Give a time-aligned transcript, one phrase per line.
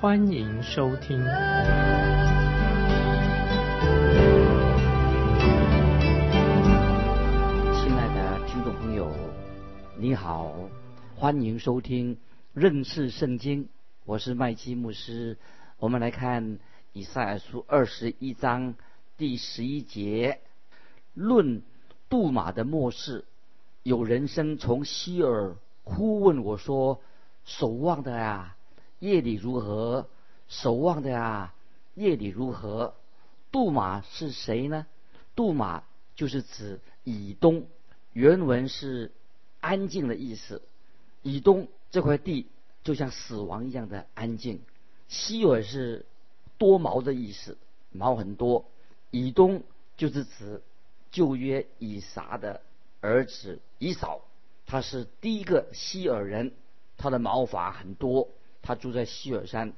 [0.00, 1.18] 欢迎收听。
[1.18, 1.28] 亲
[7.92, 9.14] 爱的听众朋友，
[9.98, 10.54] 你好，
[11.14, 12.16] 欢迎收听
[12.54, 13.68] 认识圣经。
[14.06, 15.36] 我是麦基牧师。
[15.78, 16.58] 我们来看
[16.94, 18.74] 以赛亚书二十一章
[19.18, 20.40] 第十一节，
[21.12, 21.60] 论
[22.08, 23.26] 杜马的末世。
[23.82, 27.02] 有人声从希尔呼问我说
[27.44, 28.56] ：“守望的呀，
[29.00, 30.06] 夜里如何？
[30.48, 31.52] 守望的呀，
[31.94, 32.94] 夜里如何？”
[33.52, 34.86] 杜马是谁呢？
[35.34, 35.82] 杜马
[36.14, 37.66] 就是指以东，
[38.12, 39.10] 原文是
[39.60, 40.62] 安静的意思。
[41.22, 42.46] 以东这块地
[42.84, 44.60] 就像死亡一样的安静。
[45.08, 46.06] 希尔是
[46.58, 47.58] 多毛的意思，
[47.90, 48.64] 毛很多。
[49.10, 49.64] 以东
[49.96, 50.62] 就是指
[51.10, 52.60] 旧约以撒的
[53.00, 54.20] 儿子以扫，
[54.66, 56.52] 他是第一个希尔人，
[56.96, 58.28] 他的毛发很多，
[58.62, 59.72] 他住在希尔山。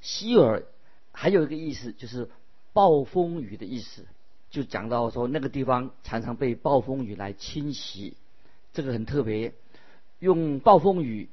[0.00, 0.64] 希尔
[1.12, 2.28] 还有一个意思就是
[2.72, 4.04] 暴风雨的意思。
[4.50, 8.14] 就讲到说那个地方常常被暴风雨来侵袭，
[8.72, 9.52] 这个很特别，
[10.20, 11.28] 用暴风雨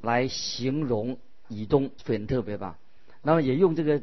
[0.00, 2.76] 来形容以东很特别吧。
[3.22, 4.02] 那么也用这个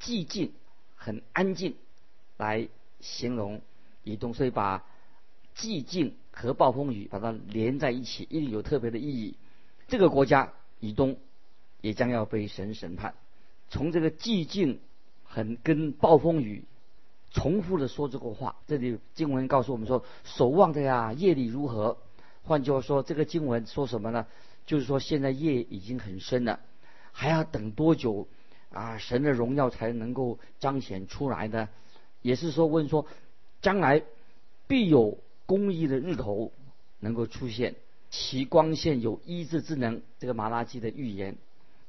[0.00, 0.52] 寂静、
[0.96, 1.76] 很安静
[2.36, 2.66] 来
[3.00, 3.60] 形容
[4.02, 4.84] 以东，所以把
[5.56, 9.36] 寂静和暴风雨把它连在一起，一定有特别的意义。
[9.86, 11.16] 这个国家以东
[11.80, 13.14] 也将要被神审判。
[13.70, 14.80] 从这个寂静
[15.24, 16.64] 很跟暴风雨。
[17.30, 21.98] 重复的说这个话，这里经文告诉我们说：“守望的呀，夜里如何？”
[22.42, 24.26] 换句话说，这个经文说什么呢？
[24.64, 26.58] 就是说现在夜已经很深了，
[27.12, 28.26] 还要等多久
[28.70, 28.96] 啊？
[28.96, 31.68] 神的荣耀才能够彰显出来呢？
[32.22, 33.06] 也是说问说，
[33.60, 34.02] 将来
[34.66, 36.50] 必有公义的日头
[36.98, 37.74] 能够出现，
[38.08, 40.00] 其光线有医治之能。
[40.18, 41.36] 这个马拉基的预言，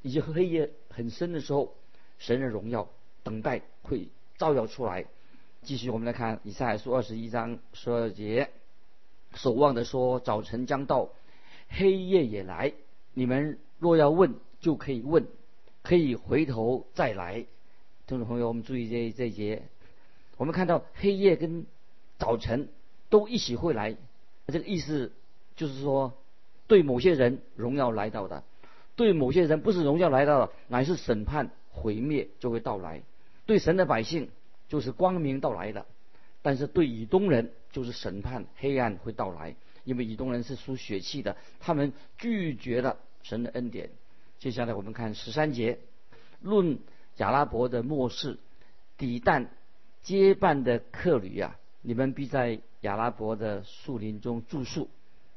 [0.02, 1.76] 以及黑夜很深的时候，
[2.18, 2.90] 神的荣耀
[3.24, 5.06] 等待会照耀出来。
[5.62, 8.50] 继续，我们来看以赛亚书二十一章十二节，
[9.34, 11.10] 守望的说：“早晨将到，
[11.68, 12.74] 黑夜也来。
[13.14, 15.28] 你们若要问，就可以问，
[15.84, 17.46] 可以回头再来。”
[18.08, 19.64] 听众朋友，我们注意这这一节，
[20.38, 21.66] 我们看到黑夜跟
[22.18, 22.70] 早晨
[23.10, 23.98] 都一起会来，
[24.48, 25.12] 这个意思
[25.58, 26.14] 就是说，
[26.68, 28.46] 对某些人荣耀来到的，
[29.00, 33.02] 对某些人不是荣耀来到的，乃是审判毁灭就会到来。
[33.46, 34.30] 对神的百姓。
[34.70, 35.88] 就是光明到来的，
[36.44, 43.90] 但是对以东人就是审判黑暗会到来，因为以东人是属血气的，他们拒绝了神的恩典。
[44.38, 45.80] 接下来我们看十三节，
[46.40, 46.78] 论
[47.18, 48.38] 亚拉伯的末世，
[48.96, 49.48] 抵旦
[50.04, 54.88] 接伴的客旅啊，你们必在亚拉伯的树林中住宿。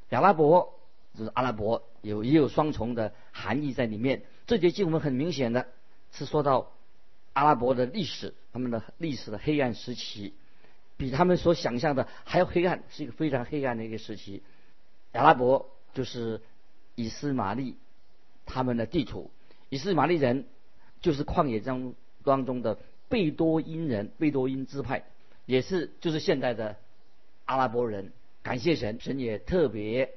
[0.09, 0.79] 亚拉伯
[1.15, 4.21] 就是阿拉伯，有也有双重的含义在里面。
[4.45, 5.65] 这节经文很明显的
[6.11, 6.71] 是说到。
[7.35, 10.35] 阿拉伯的历史，他们的历史的黑暗时期，
[10.97, 14.43] 比他们所想象的还要黑暗，是一个非常黑暗的一个时期。
[15.13, 16.41] 阿拉伯就是
[16.93, 17.75] 以斯玛利
[18.45, 19.31] 他们的地图，
[19.69, 20.45] 以斯玛利人
[21.01, 22.77] 就是旷野当当中的
[23.09, 25.03] 贝多因人，贝多因支派，
[25.47, 26.77] 也是就是现在的
[27.45, 28.11] 阿拉伯人。
[28.43, 30.13] 感谢神，神也特别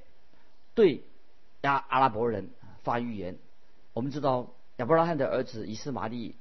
[0.74, 1.02] 对
[1.66, 2.48] 亚阿拉伯人
[2.84, 3.36] 发预言。
[3.92, 6.36] 我们知道亚伯拉罕的儿子以斯玛利。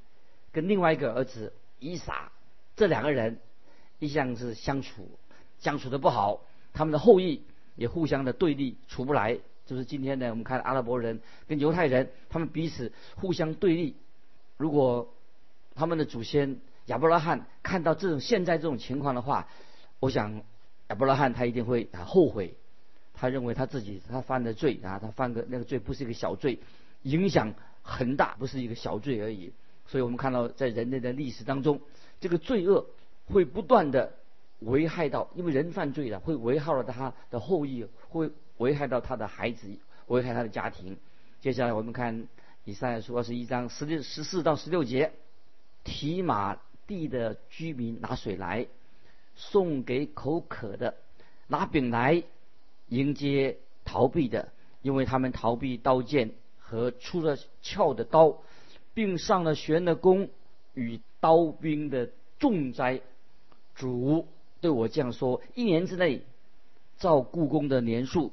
[0.51, 2.31] 跟另外一个儿子伊撒，
[2.77, 3.39] 这两个人
[3.99, 5.09] 一向是相处
[5.59, 6.39] 相处的不好，
[6.71, 7.43] 他们的后裔
[7.75, 9.37] 也互相的对立，处不来。
[9.65, 13.97] 就是今天呢，我们看阿拉伯人跟犹太人，他们彼此互相对立。
[14.55, 15.13] 如果
[15.73, 19.49] 他们的祖先亚伯拉罕看到这种现在这种情况的话，
[19.99, 20.41] 我想
[20.87, 22.55] 亚伯拉罕他一定会啊后悔，
[23.15, 26.59] 他认为他自己他犯的罪啊，他犯个那个罪不是一个小罪，
[27.03, 29.51] 影响很大，不是一个小罪而已。
[29.87, 31.79] 所以我们看到，在人类的历史当中，
[32.19, 32.87] 这个罪恶
[33.27, 34.13] 会不断的
[34.59, 39.67] 危害到，因为人犯罪了，会危害到他的后裔，会危害到他的孩子，
[40.07, 40.97] 危害他的家庭。
[41.41, 42.27] 接下来我们看
[42.63, 45.11] 以赛亚书二十一章十六、十四到十六节，
[45.83, 46.57] 提马
[46.87, 48.65] 地的居民拿水来
[49.35, 50.95] 送给口渴的，
[51.47, 52.23] 拿饼来
[52.89, 54.51] 迎接逃避的，
[54.81, 58.37] 因为他们逃避刀剑和出了鞘的刀。
[58.95, 60.29] 并上了弦的弓，
[60.73, 63.01] 与刀兵的重灾。
[63.75, 64.25] 主
[64.61, 66.21] 对我这样说：一年之内，
[66.97, 68.31] 照故宫的年数，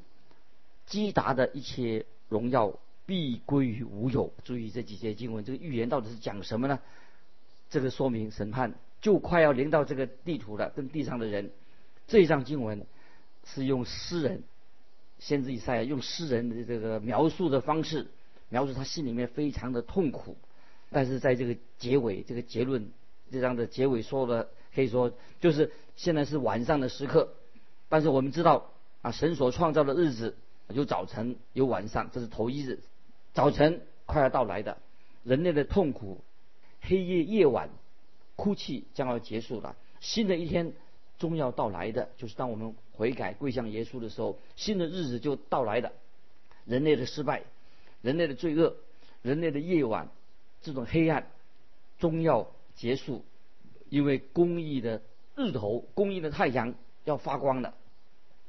[0.87, 4.33] 积达的一切荣耀必归于无有。
[4.45, 6.79] 注意这几节经文，这个预言到底是讲什么呢？
[7.69, 11.51] 这个说明审判就快要临到这个地图了，跟地上的人。
[12.07, 12.87] 这一章经文
[13.45, 14.43] 是用诗人
[15.19, 18.09] 先知以赛亚用诗人的这个描述的方式，
[18.49, 20.37] 描述他心里面非常的痛苦。
[20.91, 22.91] 但是在这个结尾，这个结论
[23.31, 27.35] 这章的结尾说的，可以说就是现在是晚上的时刻。
[27.89, 30.37] 但是我们知道啊，神所创造的日子
[30.69, 32.81] 有早晨有晚上，这是头一日，
[33.33, 34.79] 早晨快要到来的，
[35.25, 36.23] 人类的痛苦。
[36.81, 37.71] 黑夜夜晚，
[38.35, 39.77] 哭泣将要结束了。
[40.01, 40.73] 新的一天
[41.23, 45.93] 终要到来的，就是当我们悔改归向耶稣的时候，新的日子就到来的。
[46.65, 47.45] 人类的失败，
[48.01, 48.75] 人类的罪恶，
[49.23, 50.09] 人类的夜晚，
[50.63, 51.29] 这种黑暗
[52.01, 53.25] 终要结束，
[53.89, 55.01] 因为公义的
[55.37, 56.75] 日头，公义的太阳
[57.05, 57.73] 要发光了。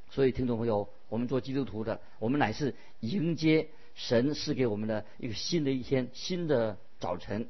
[0.10, 7.48] 所以，听众朋友，我们做基督徒的，我们乃是迎接神赐给我们的一个新的一天，新的早晨。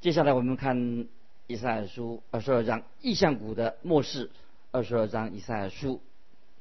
[0.00, 1.06] 接下来我们看
[1.46, 4.30] 以赛亚书二十二章意象谷的末世。
[4.72, 6.02] 二十二章以赛亚书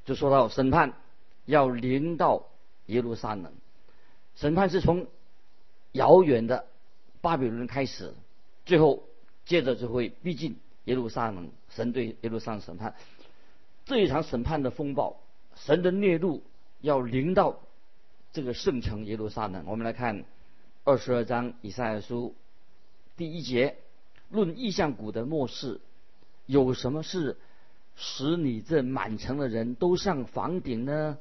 [0.05, 0.93] 就说到审判
[1.45, 2.45] 要临到
[2.85, 3.51] 耶路撒冷，
[4.35, 5.07] 审判是从
[5.91, 6.65] 遥远的
[7.19, 8.13] 巴比伦开始，
[8.65, 9.03] 最后
[9.43, 11.49] 接着就会逼近耶路撒冷。
[11.69, 12.95] 神对耶路撒冷审判
[13.83, 15.19] 这一场审判的风暴，
[15.55, 16.41] 神的烈怒
[16.79, 17.59] 要临到
[18.31, 19.65] 这个圣城耶路撒冷。
[19.67, 20.23] 我们来看
[20.85, 22.33] 二十二章以赛亚书。
[23.17, 23.77] 第一节
[24.29, 25.79] 论意象谷的末世，
[26.45, 27.37] 有什么事
[27.95, 31.17] 使你这满城的人都上房顶呢？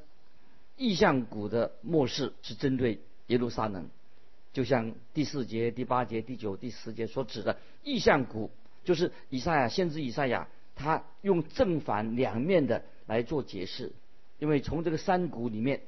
[0.75, 3.87] 意象谷的末世是针对耶路撒冷，
[4.51, 8.49] 就像第四节、第八节、第九、第十节所指的意象谷，
[8.83, 13.93] 就是以赛亚先知以赛亚，他用正反两面的来做解释，
[14.39, 15.81] 因为从这个山谷里面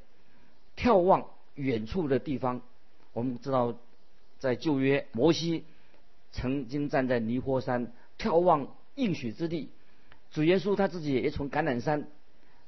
[0.78, 1.26] 眺望
[1.56, 2.62] 远处的地方，
[3.12, 3.76] 我们知道
[4.40, 5.66] 在旧约摩西。
[6.38, 9.72] 曾经站在尼泊山眺望应许之地，
[10.30, 12.08] 主耶稣他自己也从橄榄山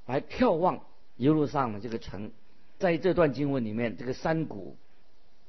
[0.07, 0.83] 来眺望
[1.17, 2.31] 耶路撒冷这个城。
[2.79, 4.75] 在这段经文里面，这个山谷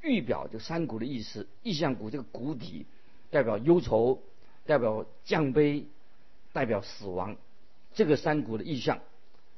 [0.03, 2.85] 预表这山谷的意思，意象谷这个谷底
[3.31, 4.21] 代表忧愁，
[4.67, 5.87] 代表降悲，
[6.53, 7.39] 代表死亡。
[7.95, 9.01] 这个山谷的意象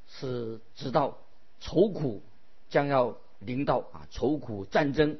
[0.07, 1.19] 是直到
[1.59, 2.23] 愁苦
[2.69, 5.19] 将要临到啊，愁苦战争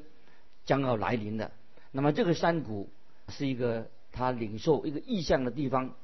[0.63, 1.51] 将要来临的。
[1.91, 2.87] 那么这个山谷。
[3.29, 5.95] 是一个他领受一个意象的地方，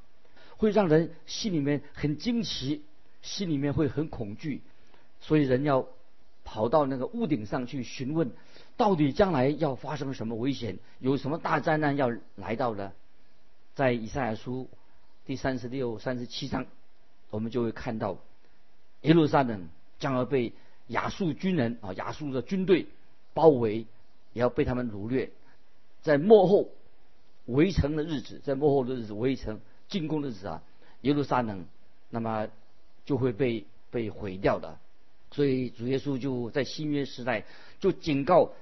[0.56, 2.82] 会让人心里面很惊奇，
[3.22, 4.62] 心里面会很恐惧，
[5.20, 5.86] 所以人要
[6.44, 8.32] 跑到那个屋顶上去询问，
[8.76, 12.92] 到底将来要发生什么危险，有什么大灾难要来到呢？
[13.74, 14.68] 在以赛亚书
[15.26, 16.66] 第三十六、三十七章，
[17.30, 18.18] 我们就会看到
[19.02, 19.68] 耶路撒冷
[19.98, 20.52] 将要被
[20.88, 22.86] 亚述军人啊，亚述的军队
[23.34, 23.86] 包围，
[24.32, 25.30] 也要被他们掳掠，
[26.02, 26.70] 在幕后。
[27.52, 30.62] 围城的日子，在幕后的日子，围城进攻的日子啊，
[31.02, 31.64] 耶路撒冷，
[32.10, 32.48] 那么
[33.04, 34.78] 就会被被毁掉的。
[35.32, 37.44] 所以主耶稣就在新约时代
[37.78, 38.52] 就警告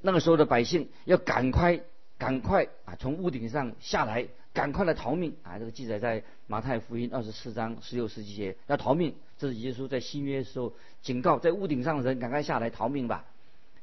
[0.00, 1.80] 那个时候的百姓，要赶快
[2.18, 5.58] 赶快啊，从屋顶上下来，赶快来逃命啊！
[5.58, 9.14] 这个记载在马太福音二十四章十六十几节，要逃命。
[9.38, 10.72] 这是耶稣在新约时候
[11.02, 13.24] 警告在屋顶上的人，赶快下来逃命吧。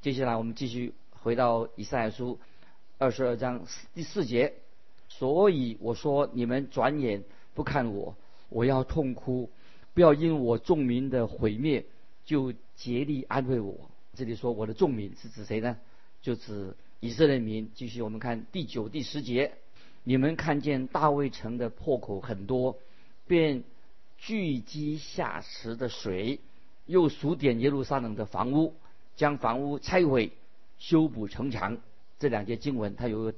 [0.02, 2.40] 接下来我们继续回到以赛亚书。
[3.02, 4.56] 二十二章第四节，
[5.08, 8.14] 所以我说你们转眼不看我，
[8.50, 9.50] 我要痛哭，
[9.94, 11.86] 不要因我众民的毁灭
[12.26, 13.90] 就竭力安慰我。
[14.16, 15.78] 这里说我的众民是指谁呢？
[16.22, 17.72] 就指以色列民。
[17.74, 19.54] 继续我们看第九、第十节，
[20.04, 22.78] 你们看见大卫城的破口很多，
[23.28, 23.64] 便
[24.18, 26.42] 聚集下池的水，
[26.86, 28.74] 又数点耶路撒冷的房屋，
[29.16, 30.34] 将房屋拆毁，
[30.80, 31.78] 修补城墙。
[32.20, 33.34] 这两节经文，它有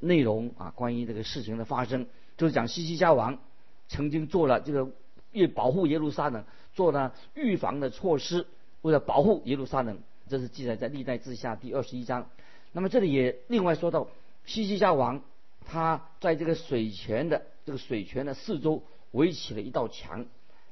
[0.00, 2.06] 内容啊，关于这个事情的发生，
[2.36, 3.38] 就是讲西西家王
[3.88, 4.90] 曾经做了这个
[5.32, 6.44] 为保护耶路撒冷
[6.74, 8.46] 做了预防的措施，
[8.82, 9.98] 为了保护耶路撒冷，
[10.28, 12.28] 这是记载在历代志下第二十一章。
[12.72, 14.08] 那么这里也另外说到，
[14.44, 15.22] 西西家王
[15.64, 18.82] 他在这个水泉的这个水泉的四周
[19.12, 20.26] 围起了一道墙，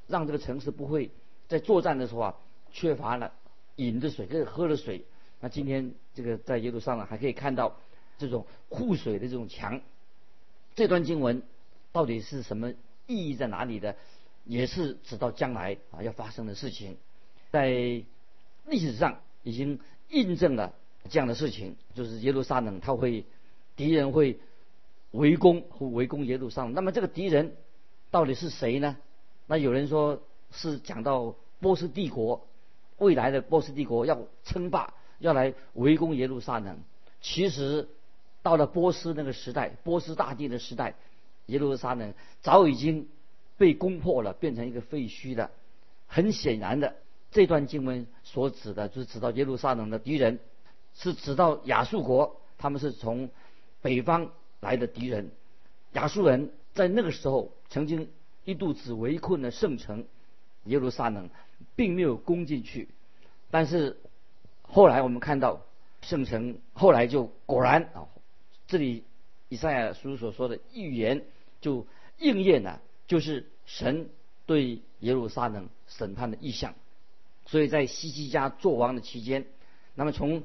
[0.09, 1.11] 让这个城市不会
[1.49, 2.35] 在作战的时候啊
[2.73, 3.33] 缺乏了
[3.77, 5.05] 饮的水，跟喝的水。
[5.41, 7.77] 那今天这个在耶路撒冷还可以看到
[8.19, 9.81] 这种护水的这种墙。
[10.75, 11.43] 这段经文
[11.93, 12.73] 到底是什么
[13.07, 13.97] 意义在哪里的？
[14.45, 16.99] 也是指到将来啊要发生的事情，
[17.51, 20.73] 在历史上已经印证了
[21.11, 23.25] 这样的事情，就是耶路撒冷它会
[23.75, 24.39] 敌人会
[25.11, 26.75] 围攻围攻耶路撒冷。
[26.75, 27.57] 那么这个敌人
[28.13, 28.97] 到底是谁呢？
[29.49, 32.47] 那有人说是讲到波斯帝国，
[32.99, 36.79] 未来的波斯帝国要称霸，要来围攻耶路撒冷。
[37.21, 37.89] 其实
[38.43, 40.95] 到了波斯那个时代，波斯大帝的时代，
[41.47, 43.09] 耶路撒冷早已经
[43.57, 45.51] 被攻破了，变成一个废墟了。
[46.07, 46.95] 很显然的，
[47.33, 50.39] 这段经文所指的就是指到耶路撒冷的敌人，
[50.95, 53.29] 是指到亚述国，他们是从
[53.83, 54.31] 北方
[54.61, 55.31] 来的敌人。
[55.93, 58.09] 亚述人在那个时候曾经
[58.45, 60.05] 一度只围困了圣城
[60.65, 61.29] 耶路撒冷，
[61.75, 62.89] 并没有攻进去。
[63.51, 63.97] 但是
[64.69, 65.63] 后来我们看到
[66.03, 68.09] 圣城后来就果然啊，
[68.67, 69.05] 这里
[69.49, 71.25] 以赛亚书所说的预言
[71.61, 71.87] 就
[72.19, 74.09] 应验了，就是神
[74.47, 75.69] 对耶路撒冷。
[75.89, 76.75] 审判的意向，
[77.47, 79.47] 所以在西西家做王的期间，
[79.95, 80.43] 那么从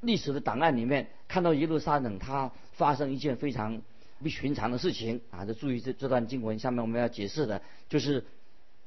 [0.00, 3.82] 历史的档案里面看到耶路撒冷它发生一件非常
[4.22, 5.44] 不寻常的事情啊！
[5.44, 8.24] 就注意这这段经文下面我们要解释的，就是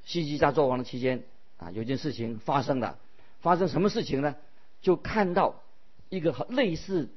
[0.05, 1.23] 西西家做王的期间
[1.57, 2.97] 啊，有件事情发生了。
[3.41, 4.37] 发生什么事情呢？
[4.81, 5.61] 就看到
[6.09, 7.09] 一个类似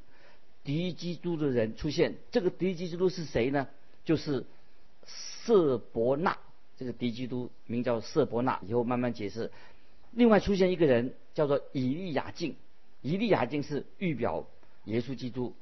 [0.62, 2.16] 敌基督的人出现。
[2.30, 3.68] 这个敌基督是谁呢？
[4.04, 4.44] 就是
[5.04, 6.38] 色伯纳。
[6.76, 9.52] 这个敌基督名叫色伯纳，以后慢慢解释。
[10.10, 12.56] 另外出现一个人叫做以利亚敬，
[13.00, 14.44] 以利亚敬是预表
[14.84, 15.54] 耶稣基督，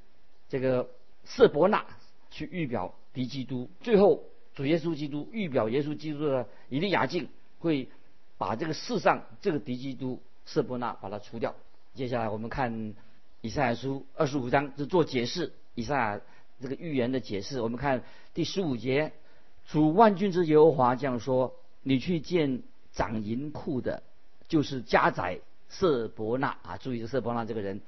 [0.49, 0.89] 这个
[1.25, 1.87] 色伯纳
[2.31, 3.69] 去预表敌基督。
[3.83, 7.29] 最后主耶稣基督预表耶稣基督的以利亚敬
[7.59, 7.89] 会
[8.39, 11.55] 把这个世上这个敌基督色伯纳把它除掉。
[11.95, 12.95] 接下来我们看
[13.41, 16.21] 以赛亚书二十五章是做解释，以赛亚
[16.61, 17.61] 这个预言的解释。
[17.61, 18.03] 我们看
[18.35, 19.13] 第十五节。
[19.69, 24.03] 主万军之耶和华这样说：“你去见掌银库的，
[24.49, 26.77] 就是加载色伯纳啊！
[26.79, 27.81] 注意这，色伯纳这个人，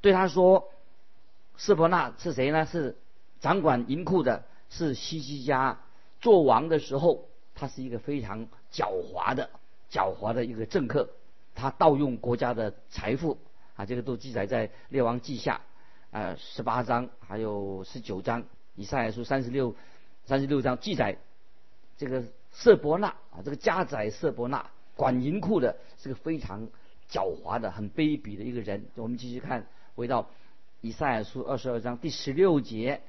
[0.00, 0.70] 对他说：
[1.58, 2.64] 色伯纳是谁呢？
[2.64, 2.96] 是
[3.40, 5.80] 掌管银库的，是西西家
[6.22, 9.50] 做王的时候，他是一个非常狡猾的、
[9.90, 11.10] 狡猾的一个政客。
[11.54, 13.36] 他盗用国家的财富
[13.78, 13.86] 啊！
[13.86, 15.62] 这个都记载在列王记下，
[16.10, 18.44] 啊，十八章还有十九章，
[18.74, 19.74] 以赛亚书三十六。”
[20.28, 21.16] 三十六章记载，
[21.96, 26.68] 这个色伯纳啊，这个加载色伯纳管银库的，是个非常
[27.10, 28.84] 狡猾的、很卑鄙的一个人。
[28.96, 30.28] 我们继续看，回到
[30.82, 33.00] 以赛亚书二十二章第十六节，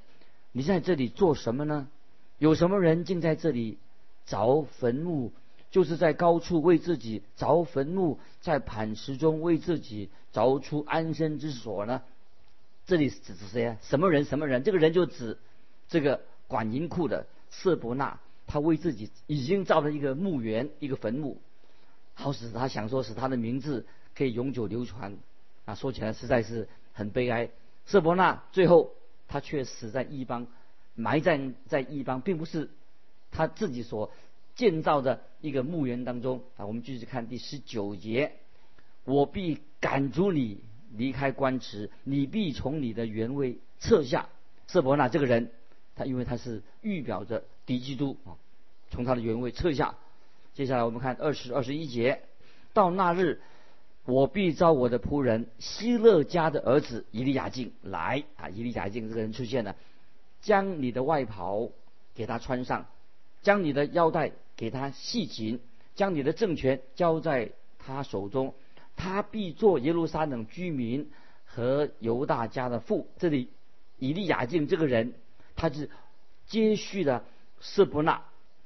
[0.54, 1.90] 你在这里做什么呢？
[2.38, 3.80] 有什么人竟在这里
[4.26, 5.34] 凿坟墓？
[5.72, 12.02] 就是在高处为自己凿坟墓，在磐石中为自己凿出安身之所呢？
[12.86, 13.78] 这里指的是谁啊？
[13.82, 14.26] 什么人？
[14.26, 14.64] 什么人？
[14.64, 15.38] 这个人就指
[15.88, 16.22] 这个。
[16.50, 21.40] 管银库的色伯纳，他为自己已经造了一个墓园，一个坟墓，
[22.16, 23.86] 好使他想说使他的名字
[24.16, 25.16] 可以永久流传。
[25.66, 27.52] 啊，说起来实在是很悲哀。
[27.86, 28.96] 色伯纳最后
[29.28, 30.48] 他却死在异邦，
[30.96, 32.72] 埋葬在异邦，并不是
[33.30, 34.12] 他自己所
[34.60, 36.42] 建造的一个墓园当中。
[36.58, 38.34] 啊，我们继续看第十九节：
[39.06, 40.60] 我必赶逐你
[40.98, 44.28] 离开官职，你必从你的原位撤下。
[44.68, 45.50] 色伯纳这个人。
[45.96, 48.36] 他因为他是预表着敌基督啊，
[48.90, 49.96] 从他的原位撤下。
[50.54, 52.22] 接下来我们看二十二十一节，
[52.74, 53.42] 到那日，
[54.06, 59.76] 我必召我的仆人希勒家的儿子以利亚敬来啊，以利亚敬这个人出现了，
[60.42, 61.70] 将你的外袍
[62.16, 62.86] 给他穿上，
[63.42, 65.60] 将你的腰带给他系紧，
[65.96, 68.54] 将你的政权交在他手中，
[68.96, 71.10] 他必做耶路撒冷居民
[71.46, 73.08] 和犹大家的父。
[73.18, 73.50] 这里
[73.98, 75.14] 以利亚敬这个人。
[75.62, 75.90] 他是
[76.48, 77.26] 接续了
[77.60, 78.24] 色伯纳，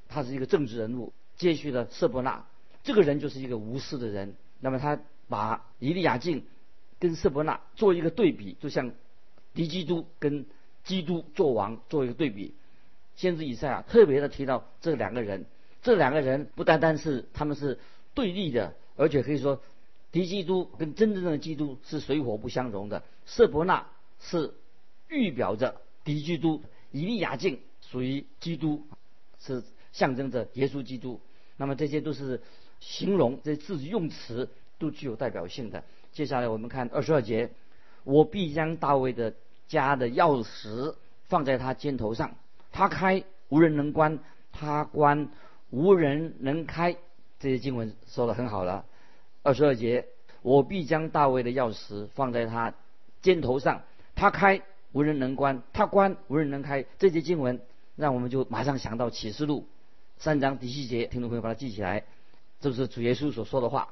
[0.07, 2.45] 他是一个政治人物，接续了色伯纳，
[2.83, 4.35] 这个人就是一个无私的人。
[4.59, 6.45] 那么他把以利亚敬
[6.99, 8.91] 跟色伯纳做一个对比，就像
[9.55, 10.45] 敌基督跟
[10.83, 12.53] 基督做王做一个对比。
[13.15, 15.45] 先知以赛亚特别的提到这两个人，
[15.81, 17.79] 这两个人不单单是他们是
[18.13, 19.61] 对立的，而且可以说
[20.11, 23.03] 敌基督跟真正的基督是水火不相容的。
[23.25, 23.87] 色伯纳
[24.19, 24.53] 是
[25.09, 26.61] 预表着敌基督。
[26.91, 28.85] 以利亚敬属于基督，
[29.39, 31.19] 是象征着耶稣基督。
[31.57, 32.39] 那么这些都是
[32.79, 35.83] 形容，这字用词都具有代表性的。
[36.11, 37.49] 接下来我们看二十二节：
[38.03, 39.33] 我必将大卫的
[39.67, 40.93] 家的钥匙
[41.25, 42.35] 放在他肩头上，
[42.73, 44.19] 他开无人能关，
[44.51, 45.29] 他关
[45.69, 46.97] 无人能开。
[47.39, 48.85] 这些经文说的很好了。
[49.43, 50.07] 二十二节：
[50.41, 52.73] 我必将大卫的钥匙放在他
[53.21, 53.83] 肩头上，
[54.15, 54.61] 他开。
[54.91, 56.85] 无人能关，他关无人能开。
[56.99, 57.59] 这节经文
[57.95, 59.67] 让我们就马上想到启示录
[60.19, 62.03] 三章第七节，听众朋友把它记起来，
[62.59, 63.89] 这是主耶稣所说的话。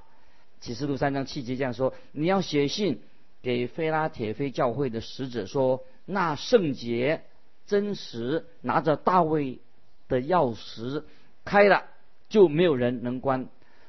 [0.59, 3.01] 启示录三章七节这样说：你要写信
[3.41, 7.23] 给菲拉铁菲教会的使者说，那圣洁
[7.71, 9.59] 真实拿着大卫
[10.09, 11.03] 的钥匙，
[11.45, 11.85] 开了
[12.27, 13.47] 就没有人能关，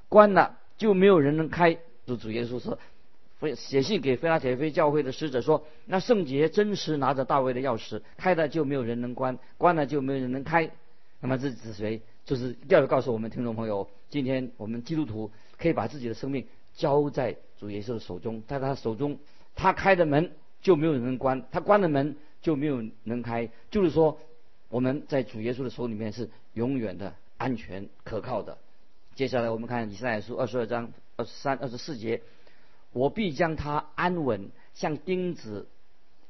[0.09, 1.77] 关了就没有人能开。
[2.07, 2.79] 主主耶稣说，
[3.57, 10.71] 写信给菲拉铁菲教会的使者说，那圣洁真实拿着大卫的钥匙，开了就没有人能关，关了就没有人能开。
[11.19, 12.03] 那么这是谁？
[12.25, 16.47] 就是要告诉我们听众朋友，今天我们基督徒可以把自己的生命
[16.77, 19.19] 交在主耶稣的手中，在他手中，
[19.57, 23.49] 他开的门就没有人能关，他关的门就没有能开。
[23.71, 24.19] 就是说，
[24.69, 28.59] 我们在主耶稣的手里面是永远的安全可靠的。
[29.15, 32.21] 接下来我们看以赛亚书二十二章二十三、二十四节：
[32.93, 35.67] 我必将他安稳，像钉子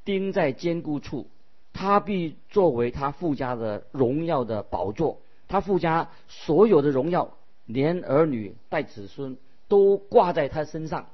[0.04, 1.26] 钉在坚固处。
[1.74, 9.38] 他必作为他附加的荣耀的宝座，他附加所有的荣耀，连儿女带子孙
[9.68, 11.06] 都挂在他身上，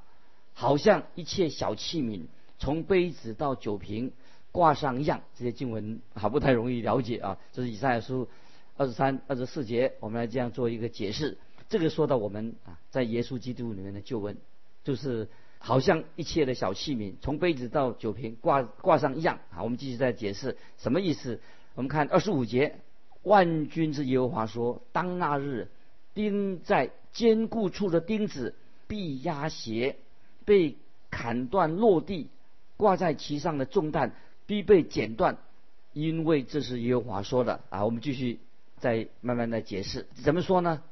[0.55, 2.23] 好像一切小器皿，
[2.59, 4.11] 从杯子到酒瓶
[4.59, 5.21] 挂上样。
[5.37, 7.39] 这些经文还不太容易了解啊。
[7.53, 8.29] 这是以赛亚书
[8.77, 11.39] 二十三、二十四节，我们来这样做一个解释。
[11.69, 14.37] 这个说到我们啊，在耶稣基督里面的救恩，
[14.83, 15.29] 就是。
[15.61, 19.65] 好像一切的小器皿，从杯子到酒瓶挂挂上样啊！
[19.65, 21.41] 我们继续再解释什么意思。
[21.75, 22.79] 我们看二十五节，
[23.25, 25.69] 万军之耶和华说：“当那日，
[26.15, 28.55] 钉在坚固处的钉子
[28.87, 29.97] 必压斜，
[30.45, 30.77] 被
[31.11, 32.29] 砍断落地；
[32.77, 34.15] 挂在其上的重担
[34.49, 35.37] 必被剪断，
[35.93, 38.41] 因为这是耶和华说的啊！”我们继续
[38.79, 40.83] 再慢慢的解释，怎么说呢？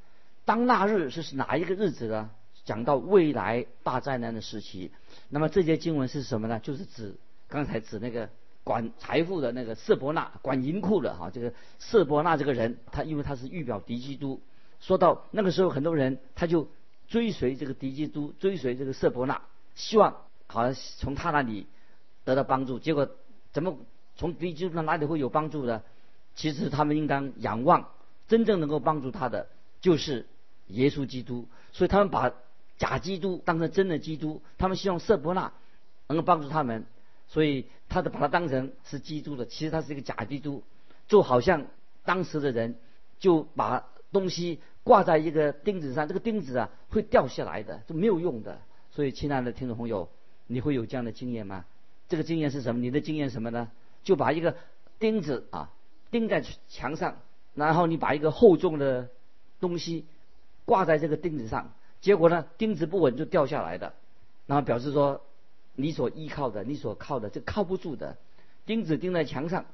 [0.44, 2.30] 当那日是哪一个日子呢？
[2.66, 4.90] 讲到未来大灾难的时期，
[5.30, 6.60] 那么这些经文是什么呢？
[6.60, 7.14] 就是指
[7.48, 8.28] 刚才指那个
[8.62, 14.42] 管财富的那个色伯纳，管银库的哈，这个色伯纳这个人，他因为他是预表敌基督，
[14.80, 16.68] 说到那个时候，很多人他就
[17.08, 19.40] 追随这个敌基督，追随这个色伯纳，
[19.76, 21.66] 希望好像从他那里
[22.24, 22.80] 得到帮助。
[22.80, 23.08] 结果
[23.56, 23.78] 怎么
[24.16, 25.82] 从敌基督那哪里会有帮助呢？
[26.34, 27.88] 其实他们应当仰望
[28.28, 29.46] 真正能够帮助他的，
[29.80, 30.26] 就是
[30.66, 31.48] 耶稣基督。
[31.72, 32.34] 所以他们把
[32.76, 35.54] 假基督当成真的基督，他们希望色伯纳
[36.06, 36.84] 能够帮助他们，
[37.28, 40.62] 所以他就把他当成是基督的，其实他是一个假基督，
[41.08, 41.64] 就好像
[42.04, 42.76] 当时的人
[43.18, 48.60] 就把东西挂在一个钉子上，这个钉子啊会掉下来的，就没有用的。
[48.90, 50.10] 所以，亲爱的听众朋友，
[50.46, 51.64] 你会有这样的经验吗？
[52.08, 52.80] 这个经验是什么？
[52.80, 53.70] 你的经验什么呢？
[54.04, 54.56] 就把一个
[54.98, 55.70] 钉子啊
[56.10, 57.16] 钉在墙上，
[57.54, 59.08] 然后你把一个厚重的
[59.60, 60.04] 东西
[60.64, 61.72] 挂在这个钉子上。
[62.00, 63.94] 结果呢，钉子不稳就掉下来的，
[64.46, 65.22] 然后表示说，
[65.74, 68.16] 你所依靠的、你所靠的，这靠不住的。
[68.64, 69.64] 钉子钉在墙上，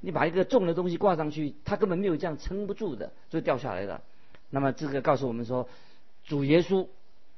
[0.00, 4.02] 你把一个重的东西挂上去，它根本没有这样撑不住的，就掉下来了。
[4.48, 5.68] 那么这个告诉我们说，
[6.24, 6.86] 主耶稣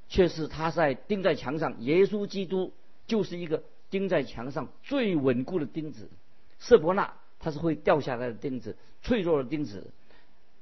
[0.09, 2.73] 却是他在钉在墙上，耶稣基督
[3.07, 3.63] 就是一个
[3.95, 6.11] 钉在墙上最稳固的钉子。
[6.59, 9.93] 色伯纳他是会掉下来的钉子，脆弱的钉子。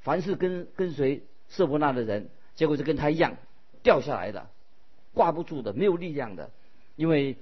[0.02, 3.38] 凡是跟跟随色伯纳的人，结果就跟他一样。
[3.82, 4.50] 掉下来的，
[5.14, 6.50] 挂不住的，没有力量的，
[6.94, 7.38] 因为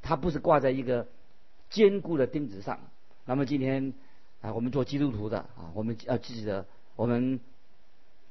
[0.00, 1.06] 它不是挂在一个
[1.68, 2.80] 坚固的钉子上。
[3.26, 3.92] 那么今天
[4.40, 6.64] 啊，我们做基督徒的啊，我们要记得，
[6.96, 7.38] 我们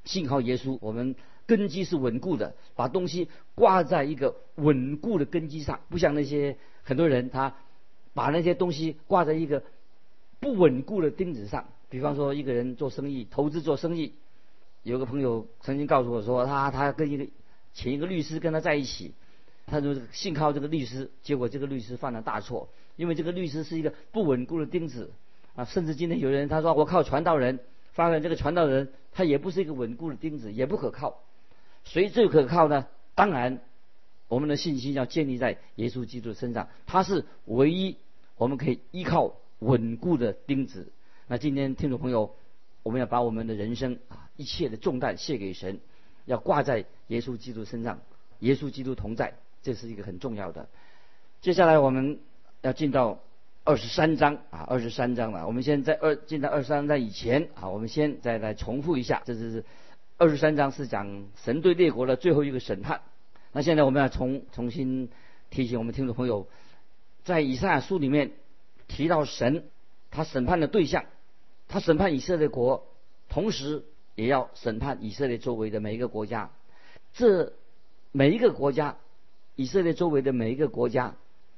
[0.03, 7.55] 信靠耶稣，我们根基是稳固的，把东西挂在一个稳固的根基上，不像那些很多人他
[8.13, 9.63] 把那些东西挂在一个
[10.39, 11.65] 不稳固的钉子上。
[11.89, 14.13] 比方说，一个人做生意、投资做生意，
[14.81, 17.27] 有个朋友曾经告诉我说，他他跟一个
[17.71, 19.13] 请一个律师跟他在一起，
[19.67, 25.11] 他就信靠这个律师，结果这个律师犯了大错，因为这个律师是一个不稳固的钉子
[25.55, 25.65] 啊。
[25.65, 27.59] 甚至今天有人他说我靠传道人，
[27.91, 31.19] 发现这个传道人他也不是一个稳固的钉子，也不可靠。
[31.83, 32.87] 谁最可靠呢？
[33.13, 33.61] 当然，
[34.27, 37.97] 我们的信心要建立在耶稣基督身上，他是唯一
[38.35, 40.91] 我们可以依靠稳固的钉子。
[41.27, 42.35] 那今天听众朋友，
[42.81, 45.79] 我们要把我们的人生啊一切的重担卸给神。
[46.25, 47.99] 要挂在耶稣基督身上，
[48.39, 50.69] 耶稣基督同在，这是一个很重要的。
[51.41, 52.21] 接下来我们
[52.61, 53.19] 要进到
[53.65, 55.45] 二十三章啊，二十三章了。
[55.45, 59.65] 我们先在二进到二十三章以前啊，我们先再来重复一下，这是
[60.17, 63.01] 二十三章是讲神对列国的最后一个审判。
[63.53, 65.09] 那现在我们要重重新
[65.49, 66.47] 提醒我们听众朋友，
[67.23, 68.31] 在以赛亚书里面
[68.89, 69.69] 提到神
[70.11, 71.05] 他审判的对象，
[71.69, 72.85] 他审判以色列国，
[73.29, 73.85] 同时。
[74.15, 76.51] 也要审判以色列周围的每一个国家，
[77.15, 77.53] 这
[78.11, 78.97] 每一个国家，
[79.55, 81.15] 以色列周围的每一个国家，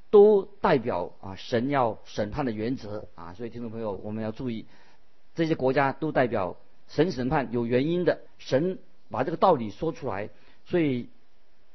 [0.09, 4.67] 都代表啊神要审判的原则啊，所以听众朋友我们要注意，
[5.35, 6.55] 这些国家都代表
[6.87, 8.79] 神审判有原因的，神
[9.09, 10.29] 把这个道理说出来，
[10.65, 11.09] 所以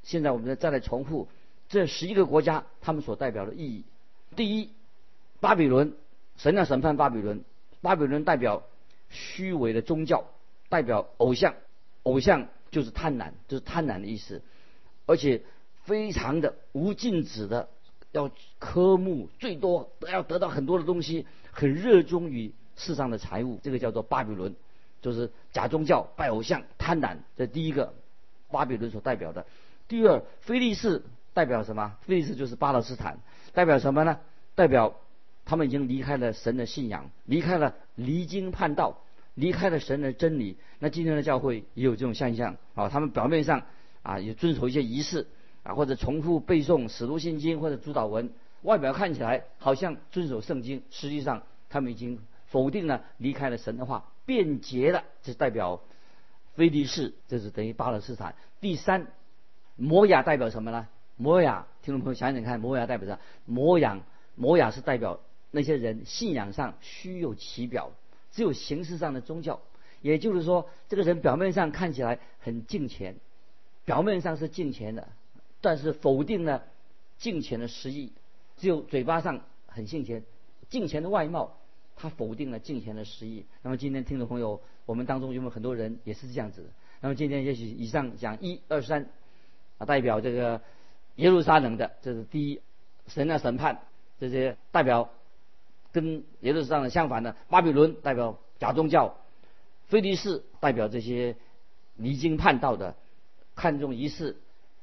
[0.02, 1.28] 现在我们再来重复
[1.68, 3.84] 这十一个国家他们所代表的意义。
[4.34, 4.70] 第一，
[5.40, 5.94] 巴比伦，
[6.36, 7.44] 神要审判巴比伦，
[7.80, 8.62] 巴比伦代表
[9.08, 10.24] 虚伪的宗教，
[10.68, 11.54] 代表偶像，
[12.02, 14.42] 偶像就是贪婪，就是贪婪的意思，
[15.06, 15.42] 而且
[15.84, 17.68] 非常的无禁止的
[18.12, 24.54] 要科目，最多要得到很多的东西，很热衷于世上的财物，这个叫做巴比伦，
[25.02, 27.18] 就是假宗教、拜偶像、贪婪。
[27.36, 27.94] 这第一个，
[28.48, 29.46] 巴比伦所代表的。
[29.90, 31.02] 第二，菲利士
[31.34, 31.96] 代表什么？
[32.02, 33.18] 菲利士就是巴勒斯坦，
[33.52, 34.20] 代表什么呢？
[34.54, 34.94] 代表
[35.44, 38.98] 他们已经离开了神的信仰，离开了离经叛道，
[39.34, 40.56] 离开了神的真理。
[40.78, 43.64] 那今天的教会也有这种现象啊，他们表面上
[44.04, 45.26] 啊也遵守一些仪式
[45.64, 48.30] 啊，或者重复背诵使徒信经或者主导文，
[48.62, 55.80] 外表看起来好像遵守圣经，实际上他们已经否定了离开了神的话，变节了，这代表
[56.54, 58.36] 菲利士，这是等于巴勒斯坦。
[58.60, 59.08] 第三，
[59.80, 60.86] 摩亚代表什么呢？
[61.16, 63.20] 摩亚，听众朋友想想看，摩亚代表什么？
[63.46, 63.98] 摩亚。
[64.36, 67.92] 摩雅是代表那些人信仰上虚有其表，
[68.30, 69.60] 只有形式上的宗教。
[70.02, 73.16] 也就是说，这个人表面上看起来很敬虔，
[73.84, 75.08] 表面上是敬虔的，
[75.60, 76.64] 但是否定了
[77.18, 78.12] 敬虔的实意。
[78.56, 80.22] 只有嘴巴上很敬虔，
[80.68, 81.56] 敬虔的外貌，
[81.96, 83.44] 他否定了敬虔的实意。
[83.62, 86.70] 那么今天听众朋友，我们当中有没有很多人也是这样子？
[87.00, 89.10] 那么今天也许以上讲一二三
[89.80, 90.60] 啊，代表这个
[91.16, 92.60] 耶路撒冷的，这是第一
[93.08, 93.80] 神的审判。
[94.20, 95.08] 这些代表
[95.92, 99.16] 跟耶路撒冷相反的，巴比伦代表假宗教，
[99.88, 101.36] 菲利士代表这些
[101.96, 102.94] 离经叛道的，
[103.56, 104.36] 看重仪式，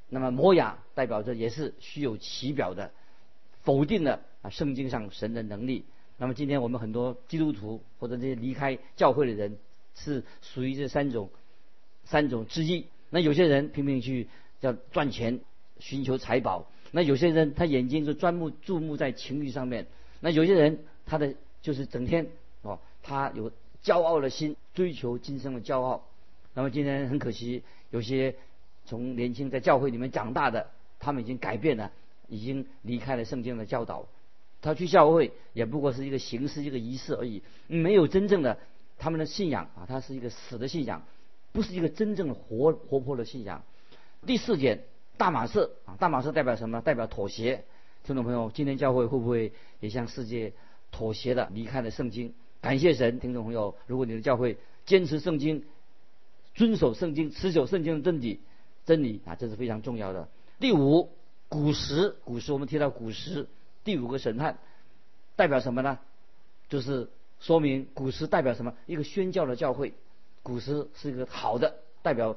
[0.08, 2.90] 那么摩亚代表着也是虚有其表的，
[3.62, 5.84] 否定了啊圣经上神的能力。
[6.16, 9.56] 那么今天我们很多基督徒或者这些离开教会的人，
[9.94, 11.30] 是属于这三种
[12.02, 12.86] 三种之一。
[13.10, 14.26] 那有些人拼命去
[14.60, 15.40] 要赚钱，
[15.78, 16.66] 寻求财宝。
[16.90, 19.86] 那有些人他眼睛就专目注目在情欲上面，
[20.20, 22.26] 那有些人他的就是整天
[22.62, 23.52] 哦，他有
[23.84, 26.04] 骄傲的心，追求今生的骄傲。
[26.54, 28.34] 那么今天很可惜，有些
[28.86, 31.92] 从年轻在教会里面长大的，他们已经改变了，
[32.26, 34.06] 已经离开了圣经的教导。
[34.60, 38.58] 他去教会也不过是一个形式、一个仪式而已，没有真正的
[38.98, 41.02] 他们的信仰啊，他是一个死的信仰，
[41.52, 43.62] 不是一个真正的活活泼的信仰。
[44.26, 44.84] 第四点。
[45.16, 46.80] 大马士啊，大马士代表什么？
[46.80, 47.64] 代表妥协。
[48.04, 50.52] 听众朋友，今天教会会不会也向世界
[50.92, 52.32] 妥协的离开了圣经？
[52.60, 55.64] 感谢神，听众朋友，如果你的教会坚持圣经，
[56.54, 58.38] 遵守圣经，持守圣经的真理，
[58.86, 60.28] 真理啊，这是非常重要的。
[60.60, 61.10] 第五，
[61.48, 63.48] 古时，古时我们提到古时，
[63.82, 64.58] 第五个审判
[65.34, 65.98] 代表什么呢？
[66.68, 68.72] 就是说明古时代表什么？
[68.86, 69.94] 一个宣教的教会，
[70.44, 72.36] 古时是一个好的代表。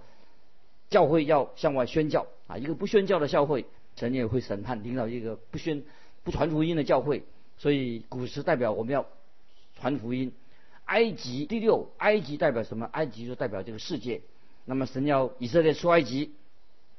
[0.91, 5.83] 教会要向外宣教啊，一个不宣教的教会，神也会审判领导一个不宣、
[6.23, 7.23] 不传福音的教会。
[7.57, 9.07] 所以古时代表我们要
[9.79, 10.33] 传福音。
[10.85, 12.85] 埃及第六，埃及代表什么？
[12.91, 14.21] 埃及就代表这个世界。
[14.65, 16.31] 那么神要以色列出埃及，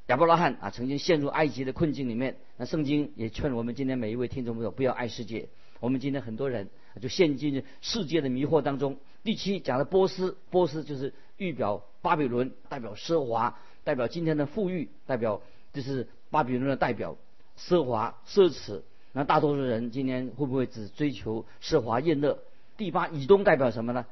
[0.07, 2.39] 亚伯拉罕啊曾经陷入埃及的困境里面。
[2.57, 5.51] 那圣经也劝我们今天每一位听众朋友不要爱世界。
[5.81, 8.97] 我们今天很多人就陷进世界的迷惑当中。
[9.23, 13.59] 第七讲的波斯，波斯就是预表巴比伦，代表奢华。
[13.85, 15.43] 代表今天的富裕，代表
[15.73, 17.17] 这是巴比伦的代表，
[17.59, 18.83] 奢华奢侈。
[19.13, 22.39] 那大多数人今天会不会只追求奢华宴乐？
[22.77, 24.07] 第八，以东代表什么呢？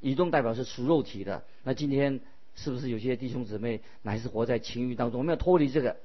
[0.00, 1.42] 以东代表是属肉体的。
[1.62, 2.20] 那今天
[2.54, 5.20] 是不是有些弟兄姊妹还是活在情欲当中？
[5.20, 5.96] 我们要脱离这个。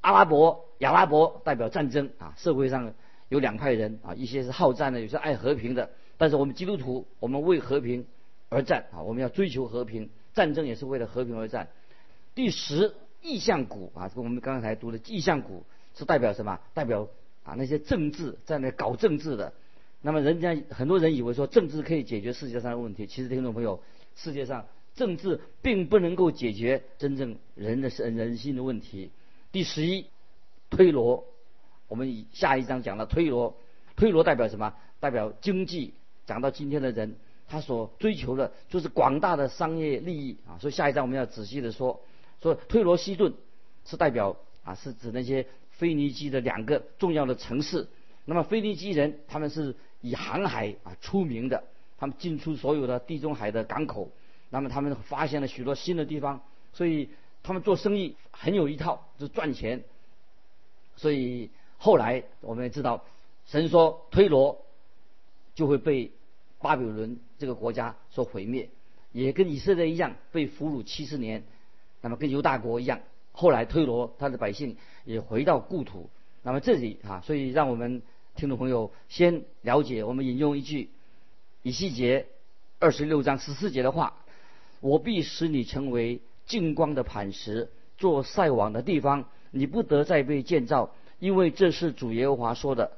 [0.00, 2.94] 阿拉伯、亚拉伯代表战争啊，社会上
[3.28, 5.90] 有两派人啊，一些是好战的，有些爱和平的。
[6.16, 8.06] 但是我们基督徒，我们为和平
[8.48, 11.68] 而战啊，我们要追求和平，战争也是为了和平而战。
[12.40, 16.58] 第十意象股啊，这个我们刚才读的意象股是代表什么？
[16.72, 17.06] 代表
[17.44, 19.52] 啊那些政治在那搞政治的。
[20.00, 23.82] 那么人家很多人以为说政治可以解决世界上的问题，其实听众朋友，
[24.16, 29.10] 世界上政治并不能够解决真正人的人人性的问题。
[29.52, 30.06] 第十一
[30.70, 31.26] 推罗，
[31.88, 33.54] 我们下一章讲了推罗，
[33.96, 34.72] 推罗代表什么？
[34.98, 35.92] 代表经济。
[36.24, 37.16] 讲到今天的人，
[37.48, 40.56] 他所追求的就是广大的商业利益啊。
[40.58, 42.00] 所以下一章我们要仔细的说。
[42.40, 43.34] 说推罗西顿
[43.84, 47.88] 是代表啊，是指那些腓尼基的两个重要的城市。
[48.24, 51.64] 那么腓尼基人他们是以航海啊出名的，
[51.98, 54.10] 他们进出所有的地中海的港口。
[54.50, 57.10] 那么他们发现了许多新的地方，所以
[57.42, 59.84] 他们做生意很有一套，就赚钱。
[60.96, 63.04] 所以后来我们也知道，
[63.46, 64.64] 神说推罗
[65.54, 66.10] 就会被
[66.58, 68.70] 巴比伦这个国家所毁灭，
[69.12, 71.44] 也跟以色列一样被俘虏七十年。
[72.00, 73.00] 那么跟犹大国一样，
[73.32, 76.10] 后来推罗他的百姓也回到故土。
[76.42, 78.02] 那么这里啊，所以让我们
[78.34, 80.90] 听众朋友先了解，我们引用一句
[81.62, 82.26] 以西结
[82.78, 84.14] 二十六章十四节的话
[84.80, 92.92] ：“我必使你成为净光的磐石，做晒网的地方，你不得再被建造，因为这是主耶和华说的。”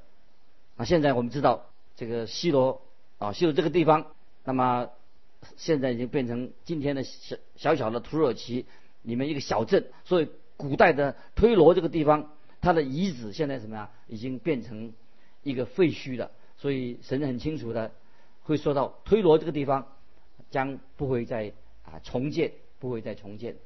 [0.76, 2.80] 啊，现在我们知道这个西罗
[3.18, 4.06] 啊，西罗这个地方，
[4.44, 4.88] 那么
[5.56, 8.66] 现在已经变成今天的小小小的土耳其
[9.02, 13.90] 里面一个小镇，所以古代的推罗这个地方，它的遗址现在什么呀？
[14.08, 14.92] 已经变成
[15.42, 16.30] 一个废墟了。
[16.56, 17.92] 所以神很清楚的
[18.42, 19.86] 会说到推罗这个地方
[20.50, 21.52] 将不会再
[21.84, 23.56] 啊重建，不会再重建。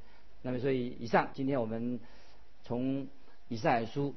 [0.42, 2.01] 那么所以以上今天我们
[2.62, 3.09] 从
[3.49, 4.14] 以赛亚书。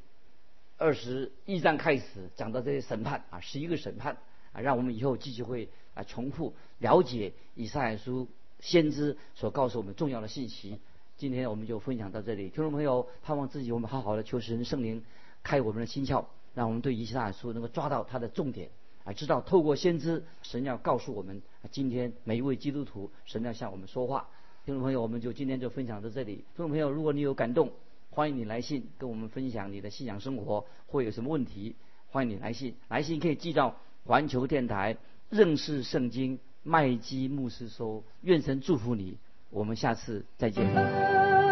[0.82, 4.16] 二十一章开始讲到这些审判啊，十一个审判
[4.54, 8.30] 啊，让我们以后继续会啊重复了解以赛亚书
[8.62, 10.80] 先知所告诉我们重要的信息。
[11.20, 15.04] 今天我们就分享到这里，听众朋友，盼望自己我们好好的求神圣灵
[15.44, 16.24] 开我们的心窍，
[16.56, 18.70] 让我们对以赛亚书能够抓到它的重点
[19.04, 24.30] 啊，知道透过先知神要告诉我们，今天每一位基督徒神要向我们说话。
[24.64, 26.36] 听众朋友，我们就今天就分享到这里。
[26.36, 27.70] 听众朋友，如果你有感动。
[28.12, 31.76] 欢迎你来信跟我们分享你的信仰生活或有什么问题，
[32.12, 34.98] 欢迎你来信，来信可以寄到环球电台
[35.30, 39.18] 认识圣经麦基牧师收，愿神祝福你，
[39.50, 41.49] 我们下次再见。